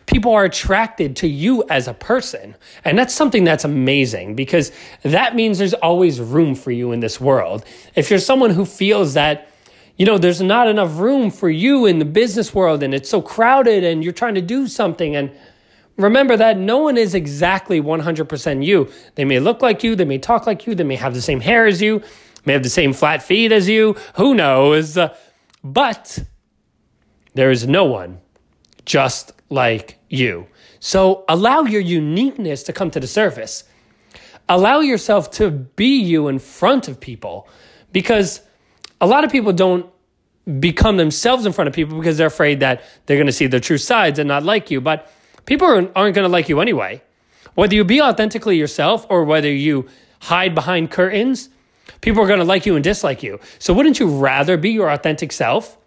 people 0.06 0.34
are 0.34 0.44
attracted 0.44 1.16
to 1.18 1.28
you 1.28 1.64
as 1.70 1.88
a 1.88 1.94
person. 1.94 2.56
And 2.84 2.98
that's 2.98 3.14
something 3.14 3.44
that's 3.44 3.64
amazing 3.64 4.36
because 4.36 4.72
that 5.04 5.36
means 5.36 5.58
there's 5.58 5.74
always 5.74 6.20
room 6.20 6.56
for 6.56 6.72
you 6.72 6.92
in 6.92 7.00
this 7.00 7.20
world. 7.20 7.66
If 7.96 8.10
you're 8.10 8.20
someone 8.20 8.52
who 8.52 8.66
feels 8.66 9.14
that, 9.14 9.50
you 9.98 10.06
know, 10.06 10.18
there's 10.18 10.42
not 10.42 10.68
enough 10.68 10.98
room 10.98 11.32
for 11.32 11.50
you 11.50 11.86
in 11.86 12.00
the 12.00 12.06
business 12.06 12.54
world 12.54 12.84
and 12.84 12.94
it's 12.94 13.10
so 13.10 13.22
crowded 13.22 13.84
and 13.84 14.04
you're 14.04 14.14
trying 14.14 14.36
to 14.36 14.42
do 14.42 14.68
something 14.68 15.16
and 15.16 15.32
remember 15.98 16.36
that 16.36 16.58
no 16.58 16.80
one 16.80 16.98
is 16.98 17.14
exactly 17.14 17.82
100% 17.82 18.66
you. 18.66 18.92
They 19.16 19.26
may 19.26 19.40
look 19.40 19.62
like 19.62 19.84
you, 19.84 19.96
they 19.96 20.06
may 20.06 20.18
talk 20.18 20.48
like 20.48 20.66
you, 20.66 20.76
they 20.76 20.84
may 20.84 20.96
have 20.96 21.14
the 21.14 21.22
same 21.22 21.40
hair 21.40 21.66
as 21.68 21.82
you, 21.82 22.02
may 22.46 22.54
have 22.54 22.64
the 22.64 22.70
same 22.70 22.94
flat 22.94 23.24
feet 23.24 23.52
as 23.52 23.70
you, 23.70 23.96
who 24.16 24.34
knows? 24.34 24.98
But 25.64 26.20
there 27.36 27.52
is 27.52 27.68
no 27.68 27.86
one 27.86 28.20
just 28.86 29.32
like 29.54 30.00
you. 30.10 30.48
So 30.80 31.24
allow 31.30 31.62
your 31.62 31.82
uniqueness 31.82 32.64
to 32.64 32.74
come 32.74 32.92
to 32.92 33.00
the 33.00 33.08
surface. 33.08 33.64
Allow 34.50 34.82
yourself 34.82 35.32
to 35.32 35.50
be 35.52 36.02
you 36.02 36.28
in 36.28 36.40
front 36.40 36.88
of 36.88 37.00
people 37.00 37.48
because 37.94 38.42
a 39.00 39.08
lot 39.08 39.24
of 39.24 39.32
people 39.32 39.54
don't 39.54 39.86
become 40.60 40.98
themselves 40.98 41.46
in 41.46 41.54
front 41.54 41.70
of 41.70 41.74
people 41.74 41.98
because 41.98 42.18
they're 42.18 42.28
afraid 42.28 42.60
that 42.60 42.84
they're 43.06 43.18
going 43.18 43.28
to 43.28 43.34
see 43.34 43.48
their 43.48 43.62
true 43.62 43.78
sides 43.78 44.20
and 44.20 44.28
not 44.28 44.44
like 44.44 44.70
you. 44.70 44.82
But 44.82 45.12
people 45.46 45.68
aren't, 45.68 45.94
going 45.94 46.14
to 46.14 46.28
like 46.28 46.50
you 46.50 46.60
anyway. 46.60 47.02
Whether 47.56 47.76
you 47.76 47.84
be 47.86 48.02
authentically 48.02 48.58
yourself 48.58 49.06
or 49.10 49.24
whether 49.24 49.52
you 49.52 49.88
hide 50.22 50.56
behind 50.56 50.92
curtains, 50.92 51.50
people 52.02 52.22
are 52.22 52.28
going 52.28 52.40
to 52.40 52.46
like 52.46 52.66
you 52.66 52.76
and 52.76 52.84
dislike 52.84 53.24
you. 53.24 53.40
So 53.60 53.74
wouldn't 53.74 54.00
you 54.00 54.08
rather 54.08 54.58
be 54.58 54.72
your 54.72 54.90
authentic 54.90 55.32
self? 55.32 55.78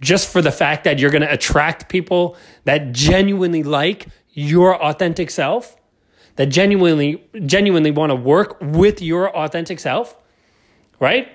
Just 0.00 0.28
for 0.28 0.40
the 0.42 0.52
fact 0.52 0.84
that 0.84 0.98
you're 0.98 1.10
going 1.10 1.22
to 1.22 1.32
attract 1.32 1.88
people 1.88 2.36
that 2.64 2.92
genuinely 2.92 3.62
like 3.62 4.06
your 4.30 4.82
authentic 4.82 5.30
self, 5.30 5.76
that 6.36 6.46
genuinely 6.46 7.22
genuinely 7.44 7.90
want 7.90 8.10
to 8.10 8.16
work 8.16 8.58
with 8.60 9.02
your 9.02 9.34
authentic 9.36 9.78
self, 9.78 10.16
right? 10.98 11.28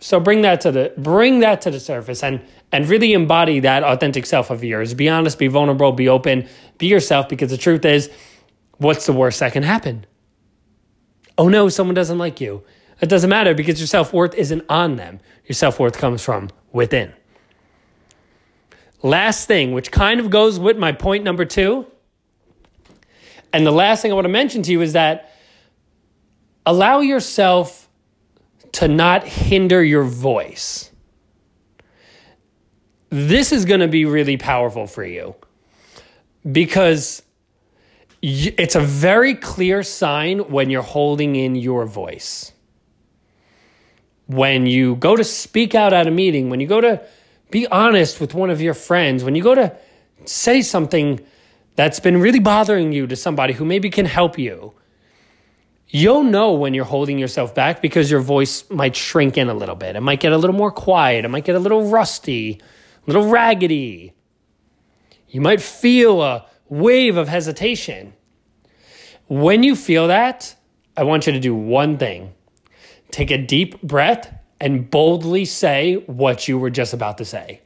So 0.00 0.20
bring 0.20 0.42
that 0.42 0.60
to 0.62 0.72
the 0.72 0.92
bring 0.96 1.40
that 1.40 1.60
to 1.62 1.70
the 1.70 1.80
surface 1.80 2.22
and 2.22 2.40
and 2.72 2.88
really 2.88 3.12
embody 3.12 3.60
that 3.60 3.82
authentic 3.82 4.26
self 4.26 4.50
of 4.50 4.62
yours. 4.62 4.94
Be 4.94 5.08
honest, 5.08 5.38
be 5.38 5.48
vulnerable, 5.48 5.92
be 5.92 6.08
open, 6.08 6.48
be 6.78 6.86
yourself 6.86 7.28
because 7.28 7.50
the 7.50 7.56
truth 7.56 7.84
is 7.84 8.10
what's 8.78 9.06
the 9.06 9.12
worst 9.12 9.40
that 9.40 9.52
can 9.52 9.62
happen? 9.62 10.06
Oh 11.36 11.48
no, 11.48 11.68
someone 11.68 11.94
doesn't 11.94 12.18
like 12.18 12.40
you. 12.40 12.64
It 13.00 13.08
doesn't 13.08 13.30
matter 13.30 13.54
because 13.54 13.78
your 13.78 13.86
self-worth 13.86 14.34
isn't 14.34 14.64
on 14.68 14.96
them. 14.96 15.20
Your 15.46 15.54
self-worth 15.54 15.96
comes 15.96 16.22
from 16.24 16.50
within. 16.72 17.12
Last 19.02 19.46
thing, 19.46 19.72
which 19.72 19.90
kind 19.90 20.20
of 20.20 20.30
goes 20.30 20.58
with 20.58 20.76
my 20.76 20.92
point 20.92 21.24
number 21.24 21.44
two. 21.44 21.86
And 23.52 23.66
the 23.66 23.72
last 23.72 24.02
thing 24.02 24.10
I 24.10 24.14
want 24.14 24.24
to 24.26 24.30
mention 24.30 24.62
to 24.62 24.72
you 24.72 24.80
is 24.82 24.92
that 24.92 25.32
allow 26.66 27.00
yourself 27.00 27.88
to 28.72 28.88
not 28.88 29.24
hinder 29.24 29.82
your 29.82 30.04
voice. 30.04 30.90
This 33.10 33.52
is 33.52 33.64
going 33.64 33.80
to 33.80 33.88
be 33.88 34.04
really 34.04 34.36
powerful 34.36 34.86
for 34.86 35.04
you 35.04 35.34
because 36.50 37.22
it's 38.20 38.74
a 38.74 38.80
very 38.80 39.34
clear 39.34 39.82
sign 39.82 40.50
when 40.50 40.70
you're 40.70 40.82
holding 40.82 41.36
in 41.36 41.54
your 41.54 41.86
voice. 41.86 42.52
When 44.26 44.66
you 44.66 44.96
go 44.96 45.16
to 45.16 45.24
speak 45.24 45.74
out 45.74 45.94
at 45.94 46.06
a 46.06 46.10
meeting, 46.10 46.50
when 46.50 46.60
you 46.60 46.66
go 46.66 46.82
to 46.82 47.02
be 47.50 47.66
honest 47.68 48.20
with 48.20 48.34
one 48.34 48.50
of 48.50 48.60
your 48.60 48.74
friends. 48.74 49.24
When 49.24 49.34
you 49.34 49.42
go 49.42 49.54
to 49.54 49.76
say 50.24 50.62
something 50.62 51.20
that's 51.76 52.00
been 52.00 52.18
really 52.18 52.40
bothering 52.40 52.92
you 52.92 53.06
to 53.06 53.16
somebody 53.16 53.54
who 53.54 53.64
maybe 53.64 53.90
can 53.90 54.04
help 54.04 54.38
you, 54.38 54.74
you'll 55.88 56.24
know 56.24 56.52
when 56.52 56.74
you're 56.74 56.84
holding 56.84 57.18
yourself 57.18 57.54
back 57.54 57.80
because 57.80 58.10
your 58.10 58.20
voice 58.20 58.68
might 58.70 58.96
shrink 58.96 59.38
in 59.38 59.48
a 59.48 59.54
little 59.54 59.74
bit. 59.74 59.96
It 59.96 60.00
might 60.00 60.20
get 60.20 60.32
a 60.32 60.38
little 60.38 60.56
more 60.56 60.70
quiet. 60.70 61.24
It 61.24 61.28
might 61.28 61.44
get 61.44 61.56
a 61.56 61.60
little 61.60 61.88
rusty, 61.88 62.60
a 62.60 63.06
little 63.06 63.28
raggedy. 63.28 64.12
You 65.28 65.40
might 65.40 65.62
feel 65.62 66.22
a 66.22 66.46
wave 66.68 67.16
of 67.16 67.28
hesitation. 67.28 68.12
When 69.28 69.62
you 69.62 69.76
feel 69.76 70.08
that, 70.08 70.54
I 70.96 71.04
want 71.04 71.26
you 71.26 71.32
to 71.32 71.40
do 71.40 71.54
one 71.54 71.96
thing 71.98 72.34
take 73.10 73.30
a 73.30 73.38
deep 73.38 73.80
breath 73.80 74.37
and 74.60 74.90
boldly 74.90 75.44
say 75.44 75.94
what 76.06 76.48
you 76.48 76.58
were 76.58 76.70
just 76.70 76.92
about 76.92 77.18
to 77.18 77.24
say. 77.24 77.60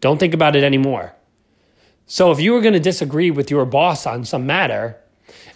Don't 0.00 0.18
think 0.18 0.34
about 0.34 0.56
it 0.56 0.64
anymore. 0.64 1.14
So 2.06 2.30
if 2.32 2.40
you 2.40 2.52
were 2.52 2.60
going 2.60 2.74
to 2.74 2.80
disagree 2.80 3.30
with 3.30 3.50
your 3.50 3.64
boss 3.64 4.06
on 4.06 4.24
some 4.24 4.46
matter 4.46 4.96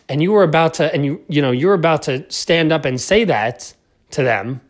and 0.08 0.22
you 0.22 0.32
were 0.32 0.44
about 0.44 0.74
to 0.74 0.92
and 0.92 1.04
you 1.04 1.24
you 1.28 1.42
know 1.42 1.50
you're 1.50 1.74
about 1.74 2.02
to 2.02 2.30
stand 2.30 2.72
up 2.72 2.84
and 2.84 3.00
say 3.00 3.24
that 3.24 3.74
to 4.12 4.22
them, 4.22 4.60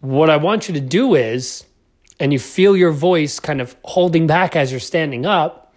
what 0.00 0.28
I 0.28 0.36
want 0.36 0.68
you 0.68 0.74
to 0.74 0.80
do 0.80 1.14
is 1.14 1.64
and 2.20 2.32
you 2.32 2.38
feel 2.38 2.76
your 2.76 2.92
voice 2.92 3.40
kind 3.40 3.60
of 3.60 3.74
holding 3.84 4.26
back 4.26 4.54
as 4.54 4.70
you're 4.70 4.78
standing 4.78 5.24
up. 5.24 5.72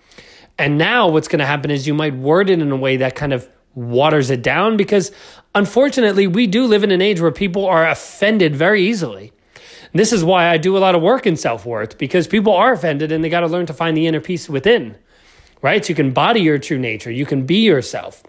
And 0.58 0.78
now 0.78 1.08
what's 1.08 1.30
going 1.30 1.40
to 1.40 1.46
happen 1.46 1.72
is 1.72 1.88
you 1.88 1.94
might 1.94 2.16
word 2.16 2.50
it 2.50 2.60
in 2.60 2.70
a 2.70 2.76
way 2.76 2.98
that 2.98 3.16
kind 3.16 3.34
of 3.34 3.50
waters 3.75 4.30
it 4.30 4.42
down 4.42 4.77
because 4.77 5.12
unfortunately, 5.56 6.27
we 6.27 6.48
do 6.48 6.65
live 6.65 6.84
in 6.84 6.92
an 6.92 7.01
age 7.01 7.22
where 7.22 7.32
people 7.32 7.65
are 7.65 7.88
offended 7.88 8.56
very 8.56 8.84
easily. 8.84 9.32
This 9.94 10.12
is 10.12 10.24
why 10.24 10.50
I 10.50 10.58
do 10.58 10.75
a 10.75 10.80
lot 10.80 10.96
of 10.96 11.01
work 11.01 11.27
in 11.27 11.36
self 11.36 11.65
worth 11.65 11.98
because 11.98 12.27
people 12.27 12.53
are 12.53 12.74
offended 12.74 13.12
and 13.12 13.24
they 13.24 13.30
got 13.30 13.42
to 13.42 13.48
learn 13.48 13.68
to 13.68 13.74
find 13.74 13.96
the 13.96 14.08
inner 14.08 14.20
peace 14.20 14.50
within, 14.50 14.98
right? 15.62 15.86
So 15.86 15.89
you 15.89 15.96
can 15.96 16.12
body 16.12 16.42
your 16.42 16.58
true 16.58 16.80
nature, 16.80 17.12
you 17.12 17.25
can 17.25 17.46
be 17.46 17.62
yourself. 17.62 18.24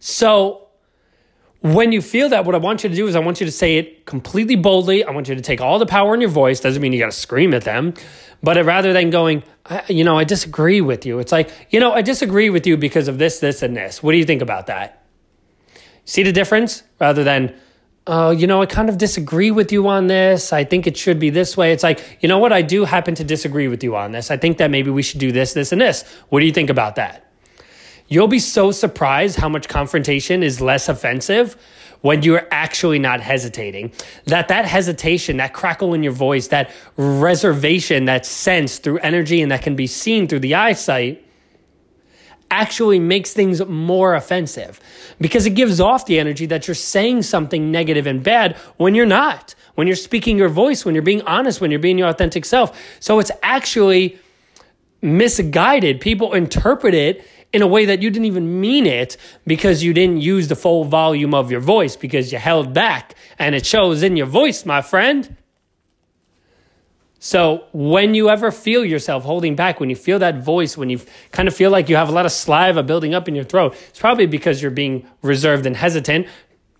So, 0.00 0.63
when 1.64 1.92
you 1.92 2.02
feel 2.02 2.28
that, 2.28 2.44
what 2.44 2.54
I 2.54 2.58
want 2.58 2.84
you 2.84 2.90
to 2.90 2.94
do 2.94 3.06
is 3.06 3.16
I 3.16 3.20
want 3.20 3.40
you 3.40 3.46
to 3.46 3.50
say 3.50 3.78
it 3.78 4.04
completely 4.04 4.54
boldly. 4.54 5.02
I 5.02 5.10
want 5.12 5.30
you 5.30 5.34
to 5.34 5.40
take 5.40 5.62
all 5.62 5.78
the 5.78 5.86
power 5.86 6.14
in 6.14 6.20
your 6.20 6.28
voice. 6.28 6.60
Doesn't 6.60 6.82
mean 6.82 6.92
you 6.92 6.98
got 6.98 7.06
to 7.06 7.12
scream 7.12 7.54
at 7.54 7.64
them, 7.64 7.94
but 8.42 8.62
rather 8.66 8.92
than 8.92 9.08
going, 9.08 9.42
you 9.88 10.04
know, 10.04 10.18
I 10.18 10.24
disagree 10.24 10.82
with 10.82 11.06
you, 11.06 11.20
it's 11.20 11.32
like, 11.32 11.48
you 11.70 11.80
know, 11.80 11.94
I 11.94 12.02
disagree 12.02 12.50
with 12.50 12.66
you 12.66 12.76
because 12.76 13.08
of 13.08 13.16
this, 13.16 13.38
this, 13.38 13.62
and 13.62 13.74
this. 13.74 14.02
What 14.02 14.12
do 14.12 14.18
you 14.18 14.26
think 14.26 14.42
about 14.42 14.66
that? 14.66 15.06
See 16.04 16.22
the 16.22 16.32
difference? 16.32 16.82
Rather 17.00 17.24
than, 17.24 17.54
oh, 18.06 18.30
you 18.30 18.46
know, 18.46 18.60
I 18.60 18.66
kind 18.66 18.90
of 18.90 18.98
disagree 18.98 19.50
with 19.50 19.72
you 19.72 19.88
on 19.88 20.06
this. 20.06 20.52
I 20.52 20.64
think 20.64 20.86
it 20.86 20.98
should 20.98 21.18
be 21.18 21.30
this 21.30 21.56
way. 21.56 21.72
It's 21.72 21.82
like, 21.82 22.18
you 22.20 22.28
know 22.28 22.36
what? 22.36 22.52
I 22.52 22.60
do 22.60 22.84
happen 22.84 23.14
to 23.14 23.24
disagree 23.24 23.68
with 23.68 23.82
you 23.82 23.96
on 23.96 24.12
this. 24.12 24.30
I 24.30 24.36
think 24.36 24.58
that 24.58 24.70
maybe 24.70 24.90
we 24.90 25.00
should 25.02 25.18
do 25.18 25.32
this, 25.32 25.54
this, 25.54 25.72
and 25.72 25.80
this. 25.80 26.02
What 26.28 26.40
do 26.40 26.46
you 26.46 26.52
think 26.52 26.68
about 26.68 26.96
that? 26.96 27.23
You'll 28.08 28.28
be 28.28 28.38
so 28.38 28.70
surprised 28.70 29.36
how 29.36 29.48
much 29.48 29.68
confrontation 29.68 30.42
is 30.42 30.60
less 30.60 30.88
offensive 30.88 31.56
when 32.02 32.22
you're 32.22 32.46
actually 32.50 32.98
not 32.98 33.20
hesitating. 33.20 33.90
That 34.26 34.48
that 34.48 34.66
hesitation, 34.66 35.38
that 35.38 35.54
crackle 35.54 35.94
in 35.94 36.02
your 36.02 36.12
voice, 36.12 36.48
that 36.48 36.70
reservation, 36.98 38.04
that 38.04 38.26
sense 38.26 38.78
through 38.78 38.98
energy 38.98 39.40
and 39.40 39.50
that 39.50 39.62
can 39.62 39.74
be 39.74 39.86
seen 39.86 40.28
through 40.28 40.40
the 40.40 40.54
eyesight 40.54 41.24
actually 42.50 43.00
makes 43.00 43.32
things 43.32 43.64
more 43.66 44.14
offensive 44.14 44.80
because 45.20 45.46
it 45.46 45.50
gives 45.50 45.80
off 45.80 46.06
the 46.06 46.18
energy 46.18 46.46
that 46.46 46.68
you're 46.68 46.74
saying 46.74 47.22
something 47.22 47.72
negative 47.72 48.06
and 48.06 48.22
bad 48.22 48.54
when 48.76 48.94
you're 48.94 49.06
not. 49.06 49.54
When 49.74 49.86
you're 49.86 49.96
speaking 49.96 50.38
your 50.38 50.50
voice, 50.50 50.84
when 50.84 50.94
you're 50.94 51.02
being 51.02 51.22
honest, 51.22 51.60
when 51.60 51.70
you're 51.70 51.80
being 51.80 51.98
your 51.98 52.08
authentic 52.08 52.44
self. 52.44 52.78
So 53.00 53.18
it's 53.18 53.32
actually 53.42 54.18
misguided. 55.02 56.00
People 56.00 56.32
interpret 56.34 56.94
it 56.94 57.26
in 57.54 57.62
a 57.62 57.66
way 57.68 57.84
that 57.84 58.02
you 58.02 58.10
didn't 58.10 58.26
even 58.26 58.60
mean 58.60 58.84
it 58.84 59.16
because 59.46 59.84
you 59.84 59.94
didn't 59.94 60.20
use 60.20 60.48
the 60.48 60.56
full 60.56 60.82
volume 60.84 61.32
of 61.32 61.52
your 61.52 61.60
voice 61.60 61.94
because 61.94 62.32
you 62.32 62.38
held 62.38 62.74
back 62.74 63.14
and 63.38 63.54
it 63.54 63.64
shows 63.64 64.02
in 64.02 64.16
your 64.16 64.26
voice, 64.26 64.66
my 64.66 64.82
friend. 64.82 65.36
So, 67.20 67.64
when 67.72 68.14
you 68.14 68.28
ever 68.28 68.50
feel 68.50 68.84
yourself 68.84 69.22
holding 69.22 69.54
back, 69.54 69.78
when 69.78 69.88
you 69.88 69.94
feel 69.96 70.18
that 70.18 70.42
voice, 70.42 70.76
when 70.76 70.90
you 70.90 71.00
kind 71.30 71.46
of 71.46 71.54
feel 71.54 71.70
like 71.70 71.88
you 71.88 71.94
have 71.96 72.08
a 72.08 72.12
lot 72.12 72.26
of 72.26 72.32
saliva 72.32 72.82
building 72.82 73.14
up 73.14 73.28
in 73.28 73.36
your 73.36 73.44
throat, 73.44 73.74
it's 73.88 74.00
probably 74.00 74.26
because 74.26 74.60
you're 74.60 74.72
being 74.72 75.06
reserved 75.22 75.64
and 75.64 75.76
hesitant, 75.76 76.26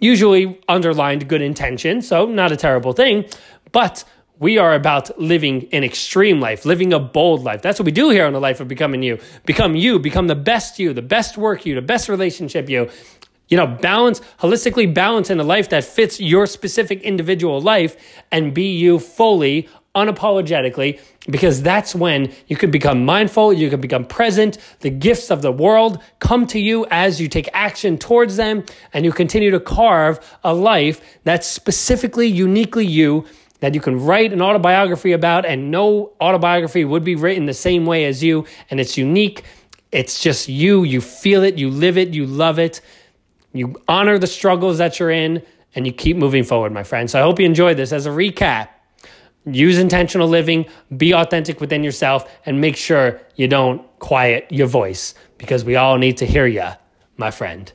usually 0.00 0.60
underlined 0.68 1.28
good 1.28 1.40
intention. 1.40 2.02
So, 2.02 2.26
not 2.26 2.50
a 2.50 2.56
terrible 2.56 2.92
thing. 2.92 3.24
But 3.70 4.04
We 4.40 4.58
are 4.58 4.74
about 4.74 5.16
living 5.20 5.68
an 5.70 5.84
extreme 5.84 6.40
life, 6.40 6.64
living 6.64 6.92
a 6.92 6.98
bold 6.98 7.44
life. 7.44 7.62
That's 7.62 7.78
what 7.78 7.86
we 7.86 7.92
do 7.92 8.10
here 8.10 8.26
on 8.26 8.32
the 8.32 8.40
life 8.40 8.58
of 8.60 8.66
becoming 8.66 9.02
you. 9.02 9.18
Become 9.46 9.76
you, 9.76 10.00
become 10.00 10.26
the 10.26 10.34
best 10.34 10.80
you, 10.80 10.92
the 10.92 11.02
best 11.02 11.38
work 11.38 11.64
you, 11.64 11.76
the 11.76 11.82
best 11.82 12.08
relationship 12.08 12.68
you. 12.68 12.90
You 13.48 13.58
know, 13.58 13.66
balance, 13.66 14.20
holistically 14.40 14.92
balance 14.92 15.30
in 15.30 15.38
a 15.38 15.44
life 15.44 15.68
that 15.68 15.84
fits 15.84 16.18
your 16.18 16.46
specific 16.46 17.02
individual 17.02 17.60
life 17.60 17.96
and 18.32 18.52
be 18.52 18.72
you 18.72 18.98
fully, 18.98 19.68
unapologetically, 19.94 21.00
because 21.28 21.62
that's 21.62 21.94
when 21.94 22.32
you 22.48 22.56
can 22.56 22.72
become 22.72 23.04
mindful, 23.04 23.52
you 23.52 23.70
can 23.70 23.80
become 23.80 24.04
present. 24.04 24.58
The 24.80 24.90
gifts 24.90 25.30
of 25.30 25.42
the 25.42 25.52
world 25.52 26.02
come 26.18 26.48
to 26.48 26.58
you 26.58 26.86
as 26.90 27.20
you 27.20 27.28
take 27.28 27.48
action 27.52 27.98
towards 27.98 28.36
them, 28.36 28.64
and 28.92 29.04
you 29.04 29.12
continue 29.12 29.52
to 29.52 29.60
carve 29.60 30.18
a 30.42 30.52
life 30.52 31.20
that's 31.22 31.46
specifically, 31.46 32.26
uniquely 32.26 32.86
you. 32.86 33.26
That 33.64 33.74
you 33.74 33.80
can 33.80 33.98
write 33.98 34.30
an 34.34 34.42
autobiography 34.42 35.12
about, 35.12 35.46
and 35.46 35.70
no 35.70 36.12
autobiography 36.20 36.84
would 36.84 37.02
be 37.02 37.14
written 37.14 37.46
the 37.46 37.54
same 37.54 37.86
way 37.86 38.04
as 38.04 38.22
you, 38.22 38.44
and 38.68 38.78
it's 38.78 38.98
unique. 38.98 39.42
It's 39.90 40.20
just 40.20 40.50
you. 40.50 40.84
You 40.84 41.00
feel 41.00 41.42
it, 41.42 41.56
you 41.56 41.70
live 41.70 41.96
it, 41.96 42.10
you 42.10 42.26
love 42.26 42.58
it. 42.58 42.82
You 43.54 43.80
honor 43.88 44.18
the 44.18 44.26
struggles 44.26 44.76
that 44.76 45.00
you're 45.00 45.10
in, 45.10 45.42
and 45.74 45.86
you 45.86 45.94
keep 45.94 46.18
moving 46.18 46.44
forward, 46.44 46.72
my 46.72 46.82
friend. 46.82 47.10
So 47.10 47.18
I 47.18 47.22
hope 47.22 47.40
you 47.40 47.46
enjoyed 47.46 47.78
this. 47.78 47.90
As 47.90 48.04
a 48.04 48.10
recap, 48.10 48.68
use 49.46 49.78
intentional 49.78 50.28
living, 50.28 50.66
be 50.94 51.14
authentic 51.14 51.58
within 51.58 51.82
yourself, 51.82 52.30
and 52.44 52.60
make 52.60 52.76
sure 52.76 53.18
you 53.36 53.48
don't 53.48 53.80
quiet 53.98 54.46
your 54.50 54.66
voice 54.66 55.14
because 55.38 55.64
we 55.64 55.76
all 55.76 55.96
need 55.96 56.18
to 56.18 56.26
hear 56.26 56.46
you, 56.46 56.68
my 57.16 57.30
friend. 57.30 57.72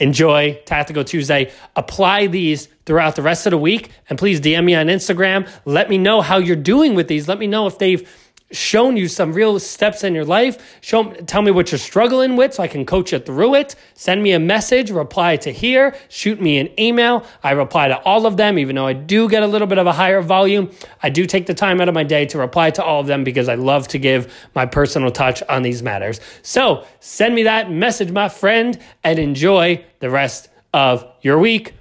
Enjoy 0.00 0.60
Tactical 0.64 1.04
Tuesday. 1.04 1.52
Apply 1.76 2.26
these 2.26 2.68
throughout 2.86 3.16
the 3.16 3.22
rest 3.22 3.46
of 3.46 3.52
the 3.52 3.58
week. 3.58 3.90
And 4.08 4.18
please 4.18 4.40
DM 4.40 4.64
me 4.64 4.74
on 4.74 4.86
Instagram. 4.86 5.48
Let 5.64 5.88
me 5.88 5.98
know 5.98 6.22
how 6.22 6.38
you're 6.38 6.56
doing 6.56 6.94
with 6.94 7.06
these. 7.06 7.28
Let 7.28 7.38
me 7.38 7.46
know 7.46 7.66
if 7.66 7.78
they've 7.78 8.08
shown 8.52 8.96
you 8.96 9.08
some 9.08 9.32
real 9.32 9.58
steps 9.58 10.02
in 10.02 10.14
your 10.14 10.24
life. 10.24 10.78
Show, 10.80 11.12
tell 11.12 11.42
me 11.42 11.50
what 11.50 11.70
you're 11.70 11.78
struggling 11.78 12.36
with 12.36 12.54
so 12.54 12.62
I 12.62 12.68
can 12.68 12.84
coach 12.84 13.12
you 13.12 13.18
through 13.18 13.54
it. 13.54 13.76
Send 13.94 14.22
me 14.22 14.32
a 14.32 14.38
message, 14.38 14.90
reply 14.90 15.36
to 15.36 15.52
here, 15.52 15.96
shoot 16.08 16.40
me 16.40 16.58
an 16.58 16.68
email. 16.78 17.24
I 17.42 17.52
reply 17.52 17.88
to 17.88 17.98
all 18.02 18.26
of 18.26 18.36
them, 18.36 18.58
even 18.58 18.76
though 18.76 18.86
I 18.86 18.92
do 18.92 19.28
get 19.28 19.42
a 19.42 19.46
little 19.46 19.66
bit 19.66 19.78
of 19.78 19.86
a 19.86 19.92
higher 19.92 20.20
volume. 20.20 20.70
I 21.02 21.10
do 21.10 21.26
take 21.26 21.46
the 21.46 21.54
time 21.54 21.80
out 21.80 21.88
of 21.88 21.94
my 21.94 22.04
day 22.04 22.26
to 22.26 22.38
reply 22.38 22.70
to 22.70 22.84
all 22.84 23.00
of 23.00 23.06
them 23.06 23.24
because 23.24 23.48
I 23.48 23.54
love 23.54 23.88
to 23.88 23.98
give 23.98 24.32
my 24.54 24.66
personal 24.66 25.10
touch 25.10 25.42
on 25.48 25.62
these 25.62 25.82
matters. 25.82 26.20
So 26.42 26.84
send 27.00 27.34
me 27.34 27.44
that 27.44 27.70
message, 27.70 28.10
my 28.10 28.28
friend, 28.28 28.78
and 29.04 29.18
enjoy 29.18 29.84
the 30.00 30.10
rest 30.10 30.48
of 30.72 31.04
your 31.22 31.38
week. 31.38 31.74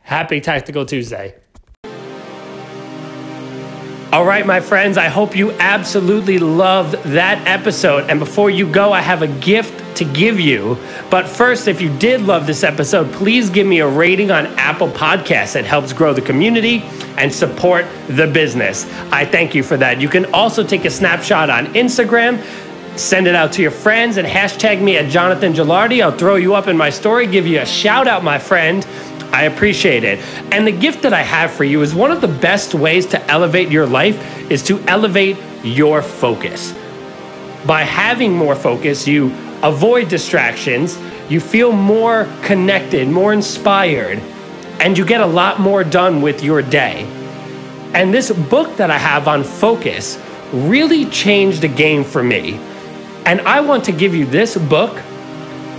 Happy 0.00 0.40
Tactical 0.40 0.86
Tuesday. 0.86 1.34
All 4.10 4.24
right, 4.24 4.46
my 4.46 4.60
friends, 4.60 4.96
I 4.96 5.08
hope 5.08 5.36
you 5.36 5.50
absolutely 5.52 6.38
loved 6.38 6.94
that 7.12 7.46
episode. 7.46 8.08
And 8.08 8.18
before 8.18 8.48
you 8.48 8.66
go, 8.66 8.90
I 8.90 9.02
have 9.02 9.20
a 9.20 9.26
gift 9.26 9.98
to 9.98 10.06
give 10.06 10.40
you. 10.40 10.78
But 11.10 11.28
first, 11.28 11.68
if 11.68 11.82
you 11.82 11.94
did 11.98 12.22
love 12.22 12.46
this 12.46 12.64
episode, 12.64 13.12
please 13.12 13.50
give 13.50 13.66
me 13.66 13.80
a 13.80 13.86
rating 13.86 14.30
on 14.30 14.46
Apple 14.56 14.88
Podcasts. 14.88 15.56
It 15.56 15.66
helps 15.66 15.92
grow 15.92 16.14
the 16.14 16.22
community 16.22 16.84
and 17.18 17.30
support 17.30 17.84
the 18.06 18.26
business. 18.26 18.86
I 19.12 19.26
thank 19.26 19.54
you 19.54 19.62
for 19.62 19.76
that. 19.76 20.00
You 20.00 20.08
can 20.08 20.32
also 20.32 20.64
take 20.64 20.86
a 20.86 20.90
snapshot 20.90 21.50
on 21.50 21.66
Instagram. 21.74 22.42
Send 22.96 23.26
it 23.26 23.34
out 23.34 23.52
to 23.52 23.62
your 23.62 23.70
friends 23.70 24.16
and 24.16 24.26
hashtag 24.26 24.80
me 24.80 24.96
at 24.96 25.10
Jonathan 25.10 25.52
Gilardi. 25.52 26.02
I'll 26.02 26.16
throw 26.16 26.36
you 26.36 26.54
up 26.54 26.66
in 26.66 26.78
my 26.78 26.88
story, 26.88 27.26
give 27.26 27.46
you 27.46 27.60
a 27.60 27.66
shout 27.66 28.08
out, 28.08 28.24
my 28.24 28.38
friend. 28.38 28.86
I 29.38 29.44
appreciate 29.44 30.02
it. 30.02 30.18
And 30.50 30.66
the 30.66 30.72
gift 30.72 31.02
that 31.02 31.12
I 31.12 31.22
have 31.22 31.52
for 31.52 31.62
you 31.62 31.80
is 31.82 31.94
one 31.94 32.10
of 32.10 32.20
the 32.20 32.26
best 32.26 32.74
ways 32.74 33.06
to 33.06 33.24
elevate 33.30 33.70
your 33.70 33.86
life 33.86 34.50
is 34.50 34.64
to 34.64 34.80
elevate 34.88 35.36
your 35.62 36.02
focus. 36.02 36.74
By 37.64 37.82
having 37.82 38.32
more 38.32 38.56
focus, 38.56 39.06
you 39.06 39.26
avoid 39.62 40.08
distractions, 40.08 40.98
you 41.28 41.38
feel 41.38 41.70
more 41.70 42.26
connected, 42.42 43.06
more 43.06 43.32
inspired, 43.32 44.18
and 44.80 44.98
you 44.98 45.04
get 45.04 45.20
a 45.20 45.26
lot 45.26 45.60
more 45.60 45.84
done 45.84 46.20
with 46.20 46.42
your 46.42 46.60
day. 46.60 47.04
And 47.94 48.12
this 48.12 48.32
book 48.32 48.76
that 48.78 48.90
I 48.90 48.98
have 48.98 49.28
on 49.28 49.44
focus 49.44 50.20
really 50.52 51.04
changed 51.10 51.62
the 51.62 51.68
game 51.68 52.02
for 52.02 52.24
me. 52.24 52.54
And 53.24 53.40
I 53.42 53.60
want 53.60 53.84
to 53.84 53.92
give 53.92 54.16
you 54.16 54.26
this 54.26 54.56
book 54.56 55.00